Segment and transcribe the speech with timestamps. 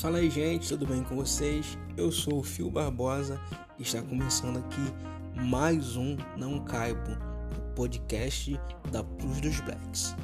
[0.00, 1.76] Fala aí, gente, tudo bem com vocês?
[1.96, 3.40] Eu sou o Fio Barbosa
[3.76, 4.80] e está começando aqui
[5.44, 7.10] mais um Não Caibo,
[7.56, 8.52] o podcast
[8.92, 10.14] da Cruz dos Blacks.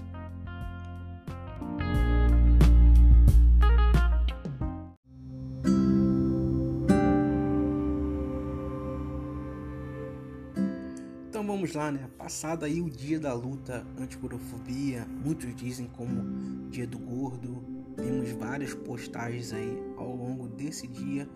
[11.28, 12.08] Então vamos lá, né?
[12.16, 18.74] Passado aí o dia da luta anti-gorofobia, muitos dizem como dia do gordo, vimos várias
[18.74, 21.28] postagens aí ao longo desse dia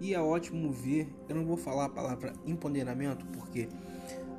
[0.00, 1.08] e é ótimo ver.
[1.28, 3.68] Eu não vou falar a palavra empoderamento porque,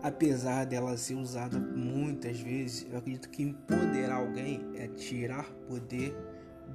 [0.01, 6.15] apesar dela ser usada muitas vezes, eu acredito que empoderar alguém é tirar poder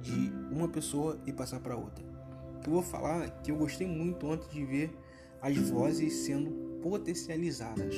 [0.01, 2.03] de uma pessoa e passar para outra.
[2.65, 4.95] Eu vou falar que eu gostei muito antes de ver
[5.41, 7.95] as vozes sendo potencializadas.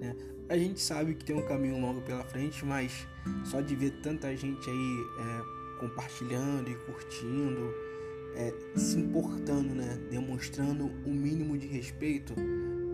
[0.00, 0.16] Né?
[0.48, 3.06] A gente sabe que tem um caminho longo pela frente, mas
[3.44, 7.74] só de ver tanta gente aí é, compartilhando e curtindo,
[8.36, 9.98] é, se importando, né?
[10.08, 12.34] demonstrando o um mínimo de respeito,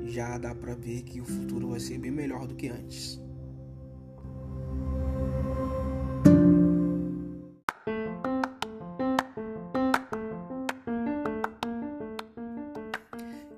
[0.06, 3.20] já dá para ver que o futuro vai ser bem melhor do que antes.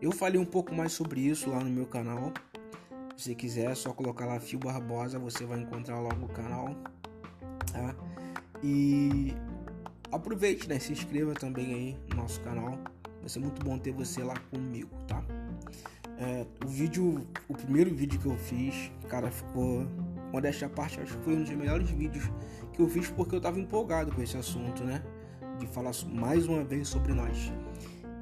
[0.02, 2.32] Eu falei um pouco mais sobre isso lá no meu canal.
[3.16, 6.74] Se quiser, é só colocar lá Fio Barbosa, você vai encontrar logo o canal.
[7.72, 8.09] Tá?
[8.62, 9.34] E
[10.12, 10.78] aproveite, né?
[10.78, 12.78] Se inscreva também aí no nosso canal.
[13.20, 15.22] Vai ser muito bom ter você lá comigo, tá?
[16.18, 19.86] É, o vídeo, o primeiro vídeo que eu fiz, cara, ficou.
[20.32, 22.30] Modéstia à parte, acho que foi um dos melhores vídeos
[22.72, 25.02] que eu fiz porque eu tava empolgado com esse assunto, né?
[25.58, 27.52] De falar mais uma vez sobre nós.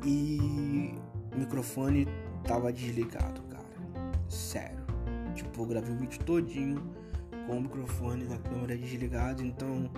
[0.06, 0.94] E
[1.34, 2.08] o microfone
[2.44, 3.66] tava desligado, cara.
[4.26, 4.78] Sério.
[5.34, 6.82] Tipo, eu gravei o vídeo todinho
[7.46, 9.90] com o microfone da câmera desligado, então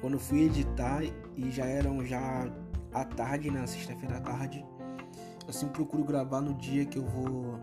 [0.00, 1.02] quando fui editar
[1.36, 2.50] e já eram já
[2.92, 4.64] à tarde, na sexta-feira à tarde,
[5.46, 7.58] eu sempre procuro gravar no dia que eu vou.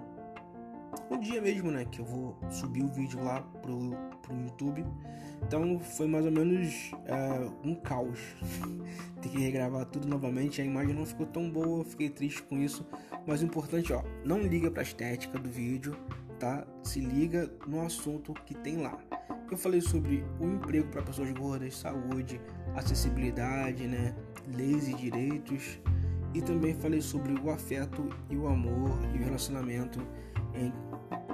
[1.10, 1.86] No dia mesmo, né?
[1.86, 3.92] Que eu vou subir o vídeo lá pro,
[4.22, 4.86] pro YouTube.
[5.44, 8.20] Então foi mais ou menos é, um caos.
[9.22, 10.62] Ter que regravar tudo novamente.
[10.62, 12.86] A imagem não ficou tão boa, fiquei triste com isso.
[13.28, 15.96] Mas o importante, ó, não liga pra estética do vídeo,
[16.40, 16.66] tá?
[16.82, 18.98] Se liga no assunto que tem lá.
[19.50, 22.42] Eu falei sobre o emprego para pessoas gordas, saúde,
[22.76, 24.16] acessibilidade, né,
[24.48, 25.80] leis e direitos,
[26.34, 30.00] e também falei sobre o afeto e o amor e o relacionamento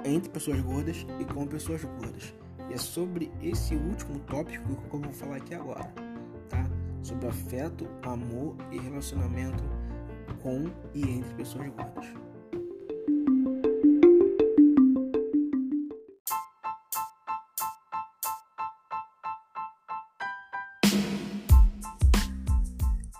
[0.04, 2.34] entre pessoas gordas e com pessoas gordas.
[2.70, 5.92] E é sobre esse último tópico que eu vou falar aqui agora,
[6.48, 6.64] tá?
[7.02, 9.64] Sobre afeto, amor e relacionamento
[10.42, 12.31] com e entre pessoas gordas.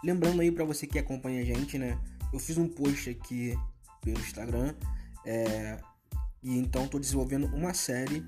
[0.05, 1.99] Lembrando aí para você que acompanha a gente, né?
[2.33, 3.57] Eu fiz um post aqui
[4.01, 4.75] pelo Instagram
[5.25, 5.79] é,
[6.43, 8.25] e então estou desenvolvendo uma série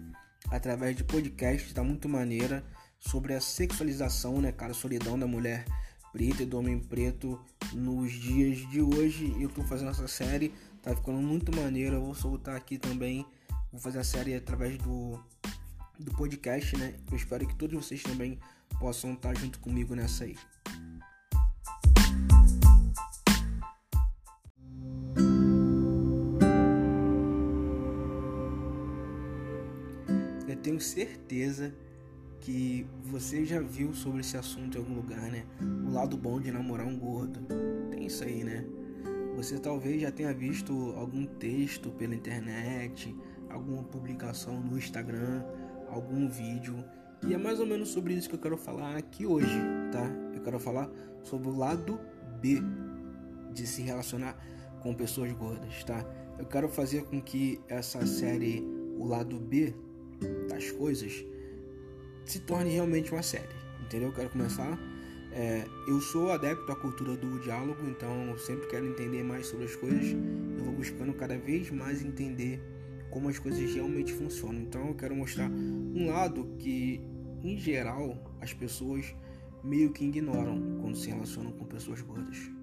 [0.50, 2.64] através de podcast, tá muito maneira,
[3.00, 5.64] sobre a sexualização, né, cara, a solidão da mulher
[6.12, 7.40] preta e do homem preto
[7.72, 9.34] nos dias de hoje.
[9.40, 11.96] Eu estou fazendo essa série, tá ficando muito maneira.
[11.96, 13.26] Eu vou soltar aqui também,
[13.72, 15.18] vou fazer a série através do
[15.98, 16.94] do podcast, né?
[17.10, 18.38] Eu espero que todos vocês também
[18.78, 20.36] possam estar junto comigo nessa aí.
[30.64, 31.74] Tenho certeza
[32.40, 35.44] que você já viu sobre esse assunto em algum lugar, né?
[35.86, 37.40] O lado bom de namorar um gordo.
[37.90, 38.64] Tem isso aí, né?
[39.36, 43.14] Você talvez já tenha visto algum texto pela internet,
[43.50, 45.44] alguma publicação no Instagram,
[45.90, 46.82] algum vídeo.
[47.26, 49.60] E é mais ou menos sobre isso que eu quero falar aqui hoje,
[49.92, 50.10] tá?
[50.34, 50.90] Eu quero falar
[51.22, 52.00] sobre o lado
[52.40, 52.62] B
[53.52, 54.34] de se relacionar
[54.80, 56.02] com pessoas gordas, tá?
[56.38, 58.62] Eu quero fazer com que essa série,
[58.98, 59.74] o lado B,
[60.54, 61.24] das coisas
[62.24, 64.08] se torne realmente uma série, entendeu?
[64.08, 64.78] Eu quero começar.
[65.32, 69.74] É, eu sou adepto à cultura do diálogo, então sempre quero entender mais sobre as
[69.74, 70.06] coisas.
[70.56, 72.62] Eu vou buscando cada vez mais entender
[73.10, 74.60] como as coisas realmente funcionam.
[74.62, 77.00] Então eu quero mostrar um lado que,
[77.42, 79.12] em geral, as pessoas
[79.62, 82.53] meio que ignoram quando se relacionam com pessoas gordas.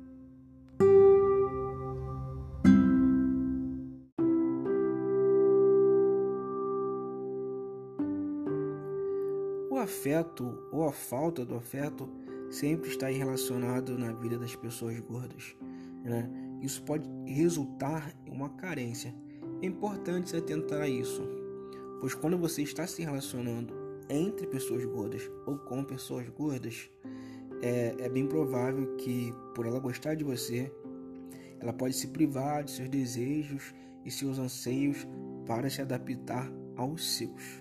[9.91, 12.09] Afeto ou a falta do afeto
[12.49, 15.53] sempre está relacionado na vida das pessoas gordas.
[16.03, 16.29] Né?
[16.61, 19.13] Isso pode resultar em uma carência.
[19.61, 21.21] É importante se atentar a isso,
[21.99, 23.73] pois quando você está se relacionando
[24.09, 26.89] entre pessoas gordas ou com pessoas gordas,
[27.61, 30.71] é, é bem provável que, por ela gostar de você,
[31.59, 33.73] ela pode se privar de seus desejos
[34.03, 35.05] e seus anseios
[35.45, 37.60] para se adaptar aos seus.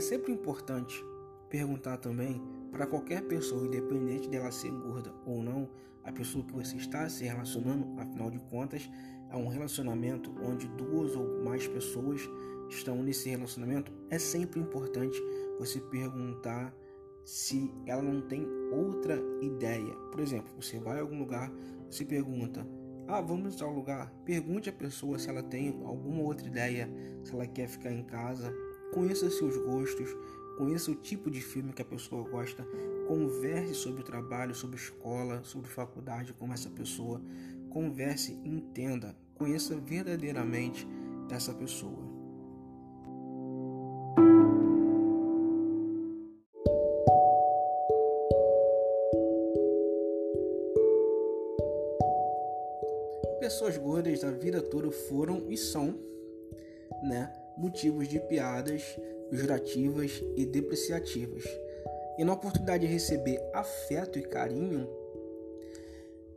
[0.00, 1.04] É sempre importante
[1.50, 2.40] perguntar também
[2.72, 5.68] para qualquer pessoa, independente dela ser gorda ou não,
[6.02, 8.90] a pessoa que você está se relacionando, afinal de contas,
[9.28, 12.22] é um relacionamento onde duas ou mais pessoas
[12.70, 15.22] estão nesse relacionamento, é sempre importante
[15.58, 16.74] você perguntar
[17.22, 19.94] se ela não tem outra ideia.
[20.10, 21.52] Por exemplo, você vai a algum lugar,
[21.90, 22.66] você pergunta:
[23.06, 24.10] "Ah, vamos ao lugar".
[24.24, 26.88] Pergunte à pessoa se ela tem alguma outra ideia,
[27.22, 28.50] se ela quer ficar em casa.
[28.92, 30.16] Conheça seus gostos,
[30.58, 32.66] conheça o tipo de filme que a pessoa gosta,
[33.06, 37.20] converse sobre o trabalho, sobre escola, sobre faculdade com essa pessoa.
[37.70, 40.86] Converse, entenda, conheça verdadeiramente
[41.30, 42.10] essa pessoa.
[53.38, 55.98] Pessoas gordas da vida toda foram e são,
[57.02, 58.82] né, motivos de piadas
[59.30, 61.44] pejorativas e depreciativas.
[62.18, 64.88] E na oportunidade de receber afeto e carinho,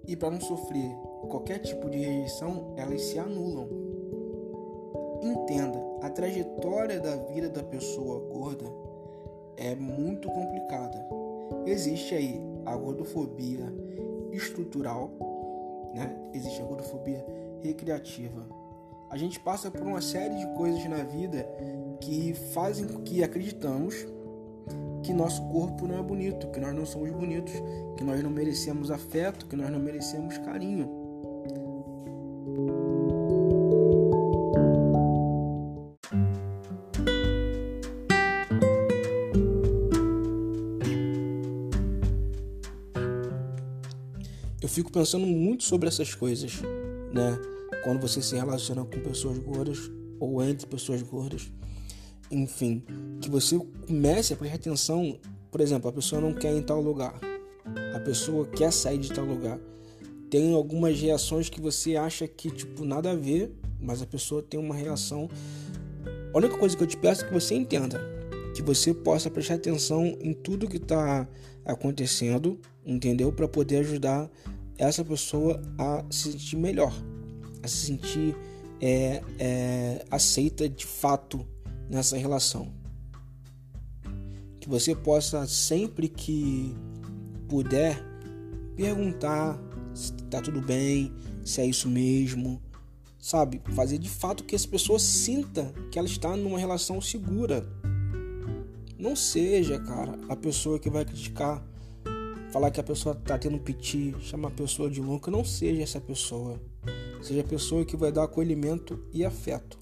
[0.07, 0.91] e para não sofrer
[1.29, 3.67] qualquer tipo de rejeição, elas se anulam.
[5.21, 8.65] Entenda, a trajetória da vida da pessoa gorda
[9.57, 11.05] é muito complicada.
[11.65, 13.73] Existe aí a gordofobia
[14.31, 15.09] estrutural,
[15.93, 16.15] né?
[16.33, 17.25] Existe a gordofobia
[17.61, 18.62] recreativa.
[19.13, 21.47] A gente passa por uma série de coisas na vida
[22.01, 23.93] que fazem com que acreditamos
[25.03, 27.53] que nosso corpo não é bonito, que nós não somos bonitos,
[27.95, 30.89] que nós não merecemos afeto, que nós não merecemos carinho.
[44.59, 46.59] Eu fico pensando muito sobre essas coisas,
[47.13, 47.53] né?
[47.83, 51.51] Quando você se relaciona com pessoas gordas ou entre pessoas gordas
[52.33, 52.83] enfim,
[53.21, 55.19] que você comece a prestar atenção,
[55.51, 57.19] por exemplo, a pessoa não quer ir em tal lugar,
[57.95, 59.59] a pessoa quer sair de tal lugar,
[60.29, 64.59] tem algumas reações que você acha que tipo nada a ver, mas a pessoa tem
[64.59, 65.29] uma reação.
[66.33, 68.01] A única coisa que eu te peço é que você entenda,
[68.55, 71.27] que você possa prestar atenção em tudo que está
[71.63, 73.31] acontecendo, entendeu?
[73.31, 74.27] Para poder ajudar
[74.75, 76.91] essa pessoa a se sentir melhor,
[77.63, 78.35] a se sentir
[78.81, 81.47] é, é, aceita de fato
[81.89, 82.71] nessa relação.
[84.59, 86.75] Que você possa, sempre que
[87.47, 88.03] puder,
[88.75, 89.59] perguntar
[89.93, 91.13] se está tudo bem,
[91.43, 92.61] se é isso mesmo,
[93.19, 93.61] sabe?
[93.75, 97.65] Fazer de fato que essa pessoa sinta que ela está numa relação segura.
[98.97, 101.63] Não seja, cara, a pessoa que vai criticar,
[102.51, 105.29] falar que a pessoa está tendo piti, chamar a pessoa de louca.
[105.29, 106.59] Não seja essa pessoa.
[107.23, 109.79] Seja a pessoa que vai dar acolhimento e afeto.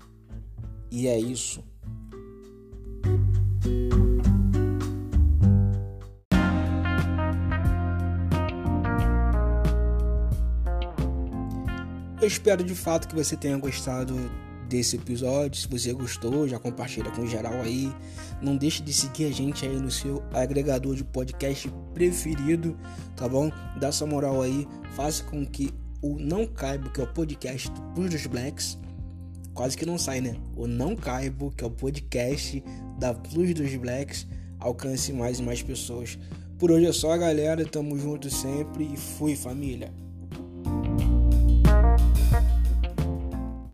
[0.92, 1.64] E é isso.
[12.22, 14.14] Eu espero de fato que você tenha gostado
[14.70, 15.60] desse episódio.
[15.60, 17.92] Se você gostou, já compartilha com geral aí.
[18.40, 22.78] Não deixe de seguir a gente aí no seu agregador de podcast preferido,
[23.16, 23.52] tá bom?
[23.80, 28.10] Dá essa moral aí, faça com que o Não Caibo, que é o podcast Plus
[28.10, 28.78] dos Blacks,
[29.54, 30.36] quase que não sai, né?
[30.56, 32.64] O Não Caibo, que é o podcast
[33.00, 34.28] da Plus dos Blacks,
[34.60, 36.18] alcance mais e mais pessoas.
[36.58, 37.66] Por hoje é só, galera.
[37.66, 39.92] Tamo junto sempre e fui, família.